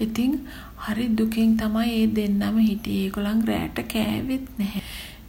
ඉතින් 0.00 0.32
හරි 0.78 1.06
දුකින් 1.10 1.56
තමයි 1.56 1.92
ඒ 1.92 2.06
දෙන්නම 2.08 2.58
හිටියේ. 2.60 3.04
ඒගොල්ලන් 3.04 3.40
රැට 3.46 3.78
කෑවෙත් 3.84 4.46
නැහැ. 4.58 4.82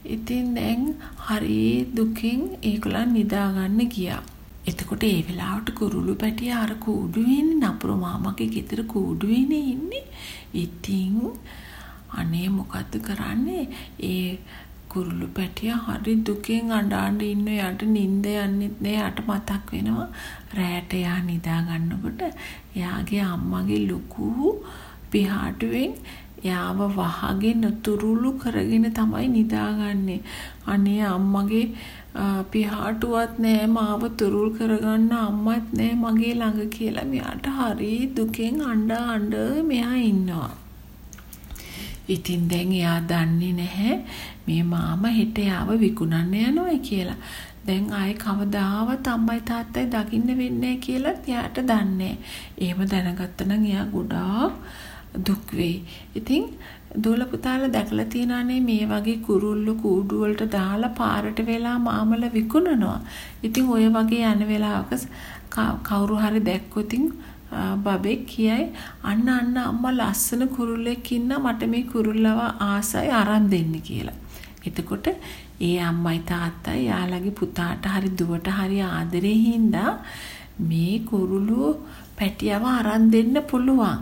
ඉතින් 0.07 0.53
දැන් 0.55 0.83
හරි 1.19 1.87
දුකින් 1.95 2.41
ඒගොල්ලන් 2.63 3.13
නිදා 3.13 3.47
ගන්න 3.51 3.89
ගියා. 3.89 4.21
එතකොට 4.67 5.03
ඒ 5.03 5.19
වෙලාවට 5.27 5.69
කුරුළු 5.71 6.15
පැටිය 6.15 6.51
අර 6.53 6.73
කූඩුවේ 6.77 7.39
ඉන්නේ 7.41 7.69
නපුරු 7.69 7.95
මාමගේ 7.97 8.49
ගෙදර 8.55 8.83
කූඩුවේනේ 8.85 9.65
ඉන්නේ. 9.73 10.05
ඉතින් 10.55 11.15
අනේ 12.11 12.47
මොකද්ද 12.49 12.93
කරන්නේ? 13.01 13.65
ඒ 14.03 14.37
කුරුළු 14.91 15.27
පැටිය 15.37 15.73
හරි 15.85 16.13
දුකෙන් 16.27 16.71
අඬ 16.77 16.95
අඬ 16.99 17.27
ඉන්න 17.31 17.49
යට 17.55 17.83
නිින්ද 17.95 18.29
යන්නෙත් 18.35 18.77
නෑ 18.85 19.01
යට 19.07 19.19
මතක් 19.27 19.73
වෙනවා 19.73 20.07
රෑට 20.57 20.95
එයා 20.99 21.19
නිදා 21.27 21.59
ගන්නකොට 21.67 22.21
එයාගේ 22.29 23.23
අම්මගේ 23.33 23.83
ලොකු 23.89 24.29
පිහාටුවෙන් 25.11 25.93
යාව 26.43 26.79
වහගෙන 26.97 27.63
තුරුළු 27.83 28.31
කරගෙන 28.39 28.85
තමයි 28.93 29.27
නිදාගන්නේ. 29.29 30.21
අනේ 30.65 31.01
අම්මගේ 31.05 31.65
පිහාටුවත් 32.51 33.39
නෑ 33.39 33.67
මාව 33.67 34.03
තුරුල් 34.19 34.49
කරගන්න 34.51 35.11
අම්මත් 35.17 35.67
නෑ 35.73 35.91
මගේ 35.95 36.33
ළඟ 36.35 36.69
කියලා 36.69 37.09
මෙයාට 37.11 37.45
හරි 37.57 37.93
දුකෙන් 38.15 38.61
අඬ 38.61 38.91
අඬ 38.93 39.35
මෙයා 39.65 39.95
ඉන්නවා. 40.03 40.51
ඉතින් 42.07 42.47
දැන් 42.49 42.71
එයා 42.73 42.99
දන්නේ 43.09 43.53
නැහැ 43.53 43.95
මේ 44.49 44.63
මාමා 44.73 45.13
හෙට 45.19 45.37
යාව 45.49 45.69
විකුණන්න 45.83 46.35
යනවායි 46.41 46.79
කියලා. 46.89 47.19
දැන් 47.67 47.87
ආයේ 47.93 48.19
කවදාවත් 48.23 49.07
අම්මයි 49.13 49.41
තාත්තයි 49.49 49.87
දකින්න 49.93 50.37
වෙන්නේ 50.41 50.75
කියලා 50.85 51.15
එයාට 51.27 51.57
දන්නේ. 51.71 52.15
එහෙම 52.57 52.81
දැනගත්තා 52.91 53.47
නම් 53.47 53.65
එයා 53.71 53.85
ගොඩාක් 53.95 54.53
දුක් 55.27 55.55
වෙයි. 55.57 55.77
ඉතින් 56.15 56.43
දූල 57.03 57.21
පුතාලා 57.31 57.73
දැකලා 57.73 58.05
තියෙනානේ 58.05 58.59
මේ 58.61 58.83
වගේ 58.87 59.17
කුරුල්ලු 59.27 59.73
කූඩු 59.75 60.21
වලට 60.21 60.51
දාලා 60.51 60.95
පාරට 60.99 61.39
වෙලා 61.45 61.79
මාමල 61.79 62.23
විකුණනවා. 62.33 62.99
ඉතින් 63.43 63.69
ඔය 63.69 63.85
වගේ 63.97 64.23
යන 64.31 64.47
වෙලාවක 64.47 64.91
කවුරු 65.83 66.15
හරි 66.23 66.41
දැක්කොත් 66.49 66.93
බබෙක් 67.83 68.25
කියයි 68.31 68.65
අන්න 69.03 69.29
අන්න 69.29 69.57
අම්මා 69.59 69.97
ලස්සන 69.99 70.47
කුරුල්ලෙක් 70.55 71.11
ඉන්න 71.11 71.31
මට 71.43 71.69
මේ 71.73 71.83
කුරුල්ලව 71.93 72.41
ආසයි 72.69 73.09
අරන් 73.21 73.45
දෙන්න 73.53 73.73
කියලා. 73.87 74.17
එතකොට 74.67 75.07
ඒ 75.61 75.77
අම්මයි 75.81 76.19
තාත්තයි 76.23 76.85
යාළගේ 76.85 77.33
පුතාට 77.33 77.83
හරි 77.85 78.09
දුවට 78.19 78.47
හරි 78.51 78.79
ආදරේ 78.83 79.37
හින්දා 79.45 79.91
මේ 80.61 80.95
කුරුළු 81.01 81.63
පැටියව 82.17 82.63
අරන් 82.67 83.11
දෙන්න 83.11 83.35
පුළුවන්. 83.43 83.97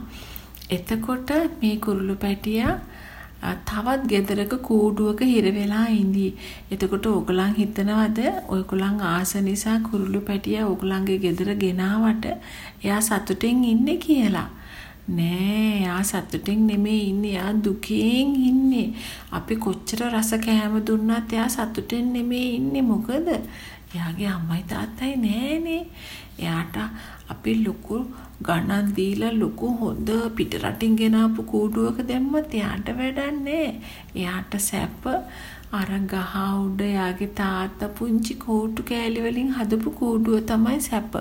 එතකොට 0.69 1.29
මේ 1.61 1.75
කුරුළු 1.77 2.15
පැටියා 2.15 2.75
තවත් 3.39 4.07
ගෙදරක 4.07 4.53
කූඩුවක 4.59 5.21
හිර 5.23 5.45
වෙලා 5.53 5.87
ඉඳී. 5.93 6.31
එතකොට 6.71 7.05
ඕගොල්ලන් 7.05 7.53
හිතනවද 7.53 8.19
ඔයගොල්ලන් 8.47 9.01
ආස 9.03 9.35
නිසා 9.41 9.77
කුරුළු 9.81 10.21
පැටියා 10.21 10.65
ඕගොල්ලන්ගේ 10.65 11.19
ගෙදර 11.19 11.49
ගෙනාවට 11.55 12.25
එයා 12.83 13.01
සතුටින් 13.01 13.63
ඉන්නේ 13.63 13.97
කියලා. 13.97 14.49
නෑ 15.07 15.79
එයා 15.79 16.03
සතුටින් 16.03 16.67
නෙමෙයි 16.67 17.09
ඉන්නේ 17.09 17.31
එයා 17.31 17.53
දුකෙන් 17.65 18.35
ඉන්නේ. 18.49 18.87
අපි 19.31 19.55
කොච්චර 19.55 20.01
රස 20.11 20.31
කෑම 20.45 20.77
දුන්නත් 20.87 21.33
එයා 21.33 21.49
සතුටින් 21.49 22.13
නෙමෙයි 22.13 22.55
ඉන්නේ 22.55 22.87
මොකද? 22.91 23.27
එයාගේ 23.95 24.27
අම්මයි 24.27 24.63
තාත්තයි 24.71 25.13
නෑනේ. 25.25 25.83
එයාට 26.39 26.77
අපි 27.29 27.53
ලොකු 27.65 27.97
ගණන් 28.41 28.89
දීලා 28.97 29.33
ලොකු 29.33 29.67
හොඳ 29.79 30.09
පිට 30.35 30.53
රටින් 30.63 30.97
ගෙනාපු 30.99 31.43
කූඩුවක 31.43 31.99
දැම්මත් 32.09 32.53
එයාට 32.53 32.89
වැඩක් 32.99 33.47
එයාට 34.15 34.59
සැප 34.59 35.07
අර 35.71 35.89
ගහ 36.11 36.35
උඩ 36.65 36.81
යාගේ 36.89 37.31
තාත්තා 37.39 37.89
පුංචි 37.97 38.35
කෝටු 38.43 38.83
කෑලි 38.91 39.23
වලින් 39.25 39.49
හදපු 39.57 39.89
කූඩුව 39.99 40.37
තමයි 40.51 40.79
සැප. 40.81 41.15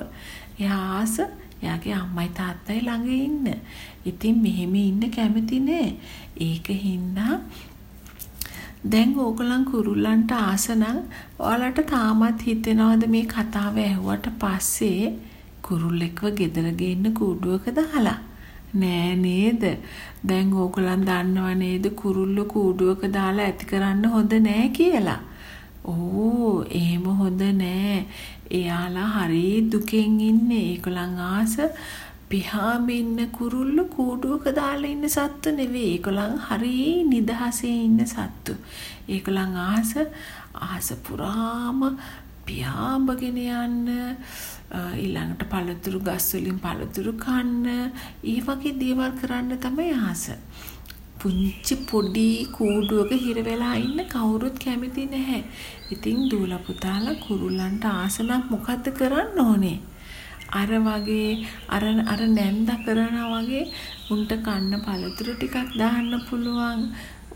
එයා 0.60 0.82
ආස 0.98 1.16
එයාගේ 1.62 1.94
අම්මයි 1.94 2.28
තාත්තයි 2.38 2.80
ළඟ 2.80 3.08
ඉන්න. 3.18 3.46
ඉතින් 4.04 4.42
මෙහෙම 4.42 4.74
ඉන්න 4.80 5.02
කැමති 5.10 5.58
නෑ. 5.60 5.88
ඒක 6.40 6.66
හින්දා 6.84 7.34
දැන් 8.84 9.14
ඕගොල්ලන් 9.18 9.64
කුරුල්ලන්ට 9.64 10.32
ආස 10.32 10.66
නම් 10.72 10.98
ඔයාලට 11.40 11.80
තාමත් 11.92 12.42
හිතෙනවද 12.48 13.06
මේ 13.14 13.26
කතාව 13.26 13.78
ඇහුවට 13.84 14.26
පස්සේ 14.42 15.12
කුරුල්ලෙක්ව 15.66 16.26
ගෙදර 16.38 16.68
ගේන්න 16.80 17.06
කූඩුවක 17.18 17.66
දාලා? 17.78 18.18
නෑ 18.74 19.14
නේද? 19.16 19.64
දැන් 20.28 20.52
ඕගොල්ලන් 20.54 21.06
දන්නව 21.08 21.48
නේද 21.62 21.86
කුරුල්ල 22.02 22.38
කූඩුවක 22.52 23.02
දාලා 23.16 23.48
ඇති 23.48 23.70
කරන්න 23.70 24.04
හොඳ 24.14 24.32
නෑ 24.46 24.68
කියලා. 24.78 25.20
ඕ 25.94 26.64
එහෙම 26.80 27.06
හොඳ 27.20 27.42
නෑ. 27.62 27.94
එයාලා 28.58 29.08
හරි 29.14 29.46
දුකෙන් 29.72 30.20
ඉන්නේ. 30.30 30.64
ඒගොල්ලන් 30.72 31.16
ආස 31.28 31.56
පිහාම 32.30 32.88
ඉන්න 32.90 33.18
කුරුල්ල 33.38 33.78
කූඩුවක 33.94 34.46
දාලා 34.60 34.92
ඉන්න 34.94 35.08
සත්තු 35.16 35.54
නෙවෙයි. 35.58 35.94
ඒගොල්ලන් 35.94 36.36
හරි 36.46 36.76
නිදහසේ 37.12 37.74
ඉන්න 37.86 38.00
සත්තු. 38.14 38.54
ඒගොල්ලන් 39.14 39.56
ආස 39.70 39.92
ආස 40.68 40.88
පුරාම 41.06 41.82
පියාඹගෙන 42.46 43.38
යන්න 43.44 43.88
ඊළඟට 45.02 45.42
පළතුරු 45.52 45.98
ගස් 46.08 46.28
වලින් 46.36 46.58
පළතුරු 46.64 47.12
කන්න 47.24 47.66
ඒ 48.32 48.40
වගේ 48.46 48.78
දේවල් 48.82 49.12
කරන්න 49.20 49.60
තමයි 49.64 49.92
ආස. 50.08 50.24
පුංචි 51.20 51.74
පොඩි 51.90 52.28
කූඩුවක 52.56 53.12
හිර 53.24 53.38
වෙලා 53.48 53.74
ඉන්න 53.76 54.00
කවුරුත් 54.14 54.56
කැමති 54.64 55.04
නැහැ. 55.06 55.40
ඉතින් 55.92 56.18
දූලා 56.30 56.62
පුතාලා 56.66 57.20
කුරුල්ලන්ට 57.24 57.84
ආස 57.92 58.16
නම් 58.20 58.42
මොකද්ද 58.52 58.86
කරන්න 58.98 59.40
ඕනේ? 59.40 59.78
අර 60.52 60.70
වගේ 60.86 61.30
අර 61.68 61.84
අර 62.12 62.20
නැන්ද 62.38 62.70
කරනා 62.84 63.26
වගේ 63.34 63.64
උන්ට 64.10 64.32
කන්න 64.46 64.84
පළතුරු 64.86 65.32
ටිකක් 65.36 65.56
දාන්න 65.78 66.12
පුළුවන්. 66.28 66.82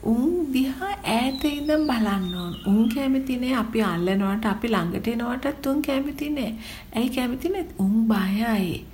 උන් 0.05 0.53
දිහා 0.53 0.93
ඈත 1.15 1.43
ඉඳන් 1.45 1.83
බලන්න 1.91 2.35
ඕන. 2.35 2.55
උන් 2.67 2.83
කැමති 2.95 3.35
නෑ 3.37 3.55
අපි 3.63 3.83
අල්ලනවට 3.83 4.47
අපි 4.53 4.69
ළඟට 4.69 5.11
එනවටත් 5.15 5.67
උන් 5.67 5.83
කැමති 5.83 6.31
නෑ. 6.37 6.53
ඇයි 6.97 7.15
කැමති 7.17 7.49
නෑ? 7.49 7.67
උන් 7.79 7.97
බයයි. 8.11 8.85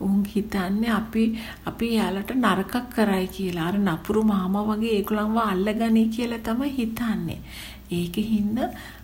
උන් 0.00 0.22
හිතන්නේ 0.26 0.90
අපි 0.90 1.24
අපි 1.66 1.86
යාලට 1.96 2.30
නරකක් 2.36 2.74
කරයි 2.94 3.26
කියලා. 3.28 3.66
අර 3.68 3.76
නපුරු 3.78 4.22
මාමා 4.32 4.64
වගේ 4.70 4.94
ඒගොල්ලන්ව 4.96 5.38
අල්ලගනි 5.44 6.04
කියලා 6.16 6.44
තමයි 6.46 6.70
හිතන්නේ. 6.78 7.40
ඒකෙහිඳ 7.90 8.58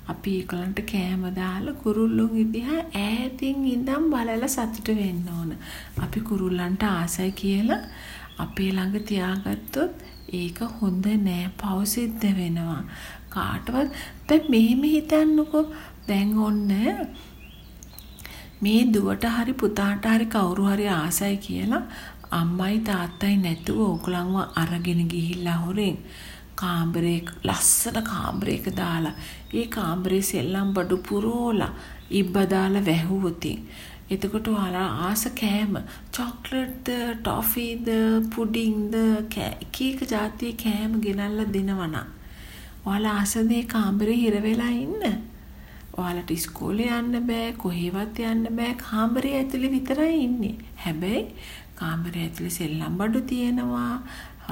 අපි 0.09 0.31
ඒගොල්ලන්ට 0.39 0.81
කෑම 0.93 1.25
දාලා 1.37 1.79
කුරුල්ලුන් 1.83 2.35
ඉදිහා 2.45 2.83
ඈතින් 2.97 3.65
ඉඳන් 3.67 4.11
බලලා 4.13 4.49
සතුට 4.49 4.89
වෙන්න 4.99 5.25
ඕන. 5.37 5.51
අපි 6.05 6.21
කුරුල්ලන්ට 6.21 6.83
ආසයි 6.91 7.31
කියලා 7.43 7.83
අපේ 8.39 8.71
ළඟ 8.73 9.07
තියාගත්තොත් 9.09 9.93
ඒක 10.33 10.59
හොඳ 10.79 11.07
නෑ 11.27 11.47
පව් 11.61 11.79
සිද්ධ 11.87 12.27
වෙනවා. 12.39 12.83
කාටවත් 13.29 13.89
දැන් 14.29 14.51
මෙහෙම 14.53 14.83
හිතන්නකෝ 14.95 15.65
දැන් 16.09 16.39
ඔන්න 16.39 16.71
මේ 18.63 18.85
දුවට 18.87 19.25
හරි 19.31 19.55
පුතාට 19.55 20.07
හරි 20.07 20.27
කවුරු 20.27 20.63
හරි 20.67 20.87
ආසයි 20.93 21.37
කියලා 21.39 21.83
අම්මයි 22.33 22.79
තාත්තයි 22.83 23.37
නැතුව 23.39 23.81
ඕගලන්ව 23.81 24.37
අරගෙන 24.57 25.03
ගිහිල්ලා 25.09 25.59
හොරෙන් 25.59 25.99
කාමරේ 26.55 27.19
ලස්සන 27.45 27.99
කාමරයක 28.05 28.67
දාලා 28.77 29.15
ඒ 29.53 29.67
කාමරේ 29.69 30.23
සෙල්ලම් 30.23 30.73
බඩු 30.75 30.97
පුරෝලා 31.09 31.77
ඉබ්බ 32.13 32.35
දාලා 32.51 32.87
වැහුවොතින්. 32.87 33.61
එතකොට 34.11 34.49
ඔයාලා 34.49 34.89
ආස 35.07 35.23
කෑම. 35.35 35.73
චොක්ලට්ද 36.13 36.89
ටොෆීද 37.19 37.89
පුඩින්ද 38.35 38.95
එක 38.95 39.39
එක 39.83 40.01
જાතියේ 40.09 40.57
කෑම 40.57 40.93
ගෙනල්ලා 41.01 41.53
දෙනවනම්. 41.55 41.97
ඔයාලා 42.87 43.15
ආසනේ 43.15 43.65
කාමරේ 43.67 44.17
හිර 44.17 44.37
වෙලා 44.43 44.75
ඉන්න. 44.77 45.03
ඔයාලට 45.99 46.31
ඉස්කෝලේ 46.31 46.89
යන්න 46.99 47.21
බෑ 47.29 47.53
කොහෙවත් 47.63 48.19
යන්න 48.31 48.49
බෑ 48.59 48.73
කාමරේ 48.83 49.35
ඇතුලේ 49.39 49.71
විතරයි 49.75 50.17
ඉන්නේ. 50.25 50.55
හැබැයි 50.85 51.23
කාමරේ 51.81 52.25
ඇතුලේ 52.27 52.57
සෙල්ලම් 52.59 52.99
බඩු 53.01 53.21
තියෙනවා, 53.33 53.93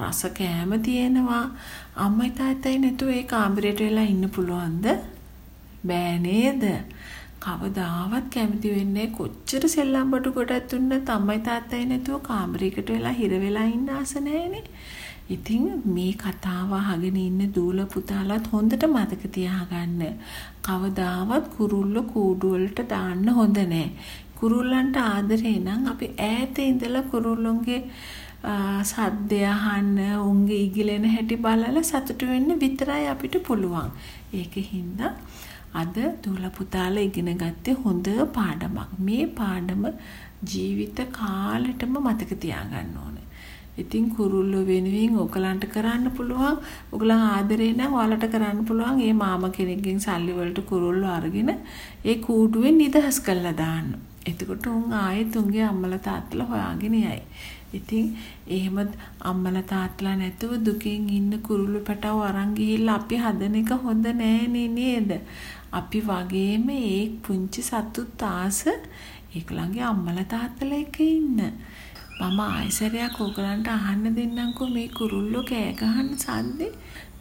රස 0.03 0.23
කෑම 0.39 0.73
තියෙනවා. 0.83 1.45
අම්මයි 2.05 2.31
තාත්තයි 2.41 2.79
නැතුව 2.79 3.13
ඒ 3.17 3.25
කාමරේට 3.35 3.85
වෙලා 3.87 4.09
ඉන්න 4.15 4.31
පුළුවන්ද? 4.37 4.87
බෑ 5.87 6.19
නේද? 6.19 6.65
කවදාවත් 7.45 8.27
කැමති 8.35 8.75
වෙන්නේ 8.75 9.07
කොච්චර 9.17 9.65
සෙල්ලම් 9.69 10.11
බඩු 10.11 10.31
කොටත් 10.33 10.71
දුන්නත් 10.71 11.11
අම්මයි 11.17 11.41
තාත්තයි 11.49 11.85
නැතුව 11.87 12.21
කාමරයකට 12.29 12.89
වෙලා 12.89 13.17
හිර 13.21 13.33
වෙලා 13.45 13.67
ඉන්න 13.77 13.91
ආස 13.97 14.15
නැහැනේ. 14.27 14.65
ඉතින් 15.29 15.83
මේ 15.87 16.13
කතාව 16.13 16.73
අහගෙන 16.79 17.17
ඉන්න 17.17 17.53
දූල 17.53 17.79
පුතාලත් 17.95 18.47
හොඳට 18.53 18.85
මතක 18.87 19.23
තියාගන්න. 19.37 20.03
කවදාවත් 20.67 21.47
කුරුල්ල 21.57 21.97
කූඩු 22.13 22.51
වලට 22.55 22.89
දාන්න 22.89 23.29
හොඳ 23.39 23.59
නෑ. 23.73 23.89
කුරුල්ලන්ට 24.39 24.97
ආදරේ 24.97 25.57
නම් 25.61 25.89
අපි 25.93 26.07
ඈත 26.29 26.59
ඉඳලා 26.59 27.09
කුරුල්ලුන්ගේ 27.13 27.81
සද්දය 28.91 29.41
අහන්න, 29.55 29.97
උන්ගේ 30.31 30.61
ඉගිලෙන 30.67 31.07
හැටි 31.15 31.37
බලලා 31.37 31.83
සතුටු 31.91 32.27
වෙන්න 32.33 32.61
විතරයි 32.65 33.07
අපිට 33.15 33.37
පුළුවන්. 33.47 33.91
ඒකින්ද 34.41 35.01
අද 35.81 35.97
දූල 36.25 36.45
පුතාලා 36.59 37.07
ඉගෙන 37.09 37.31
ගත්තේ 37.43 37.81
හොඳ 37.85 38.07
පාඩමක්. 38.37 38.91
මේ 39.07 39.27
පාඩම 39.41 39.85
ජීවිත 40.51 40.99
කාලෙටම 41.19 41.97
මතක 42.07 42.41
තියාගන්න 42.45 42.97
ඕනේ. 43.05 43.27
ඉතින් 43.79 44.05
කුරුල්ලෝ 44.17 44.65
වෙනුවෙන් 44.67 45.19
ඔයගලන්ට 45.23 45.65
කරන්න 45.75 46.11
පුළුවන්. 46.17 46.57
ඔයගලන් 46.93 47.25
ආදරේ 47.29 47.73
නම් 47.73 47.95
ඔයාලට 47.95 48.27
කරන්න 48.31 48.65
පුළුවන්. 48.65 49.01
ඒ 49.01 49.13
මාමා 49.23 49.51
කෙනෙක්ගෙන් 49.51 50.01
සල්ලි 50.01 50.33
වලට 50.39 50.67
කුරුල්ලෝ 50.71 51.13
අරගෙන 51.19 51.51
ඒ 52.05 52.17
කූඩුවෙන් 52.27 52.79
නිදහස් 52.79 53.19
කරලා 53.21 53.57
දාන්න. 53.57 53.89
එතකොට 54.27 54.67
උන් 54.67 54.93
ආයෙත් 54.95 55.37
උන්ගේ 55.37 55.65
අම්මලා 55.65 56.05
තාත්තලා 56.09 56.47
හොයාගෙන 56.47 56.95
යයි. 56.97 57.21
ඉතින් 57.73 58.07
එහෙම 58.49 58.77
අම්මලා 59.31 59.65
තාත්තලා 59.73 60.15
නැතුව 60.17 60.53
දුකෙන් 60.67 61.11
ඉන්න 61.19 61.33
කුරුළු 61.47 61.81
පැටව 61.89 62.23
අරන් 62.29 62.55
ගිහිල්ලා 62.59 62.97
අපි 63.01 63.17
හදන 63.25 63.57
එක 63.63 63.73
හොඳ 63.85 64.07
නෑනේ 64.21 64.69
නේද? 64.79 65.11
අපි 65.73 66.01
වගේම 66.09 66.69
ඒ 66.71 67.01
පුංචි 67.25 67.63
සතුත් 67.63 68.23
ආස 68.31 68.61
ඒකලගේ 69.37 69.85
අම්මලා 69.93 70.31
තාත්තලා 70.35 70.83
එක්ක 70.85 70.99
ඉන්න. 71.09 71.41
මම 72.21 72.41
ආයිසරයක් 72.41 73.17
ඕගලන්ට 73.21 73.69
අහන්න 73.69 74.17
දෙන්නම්කෝ 74.17 74.69
මේ 74.71 74.89
කුරුල්ලෝ 74.89 75.43
කෑ 75.43 75.73
ගහන 75.75 76.09
සද්දේ. 76.17 76.73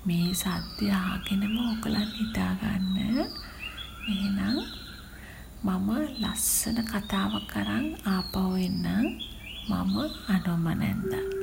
මේ 0.05 0.29
සද්දය 0.33 0.85
අහගෙනම 0.93 1.55
ඕගලන් 1.59 2.09
හිතාගන්න. 2.17 2.97
එහෙනම් 4.07 4.57
මම 5.65 5.89
ලස්සන 6.21 6.77
කතාවක් 6.91 7.53
අරන් 7.55 7.87
ආපහු 8.07 8.43
එන්නම්. 8.65 9.07
මම 9.69 9.95
අනොම 10.33 10.65
නැන්දා. 10.73 11.42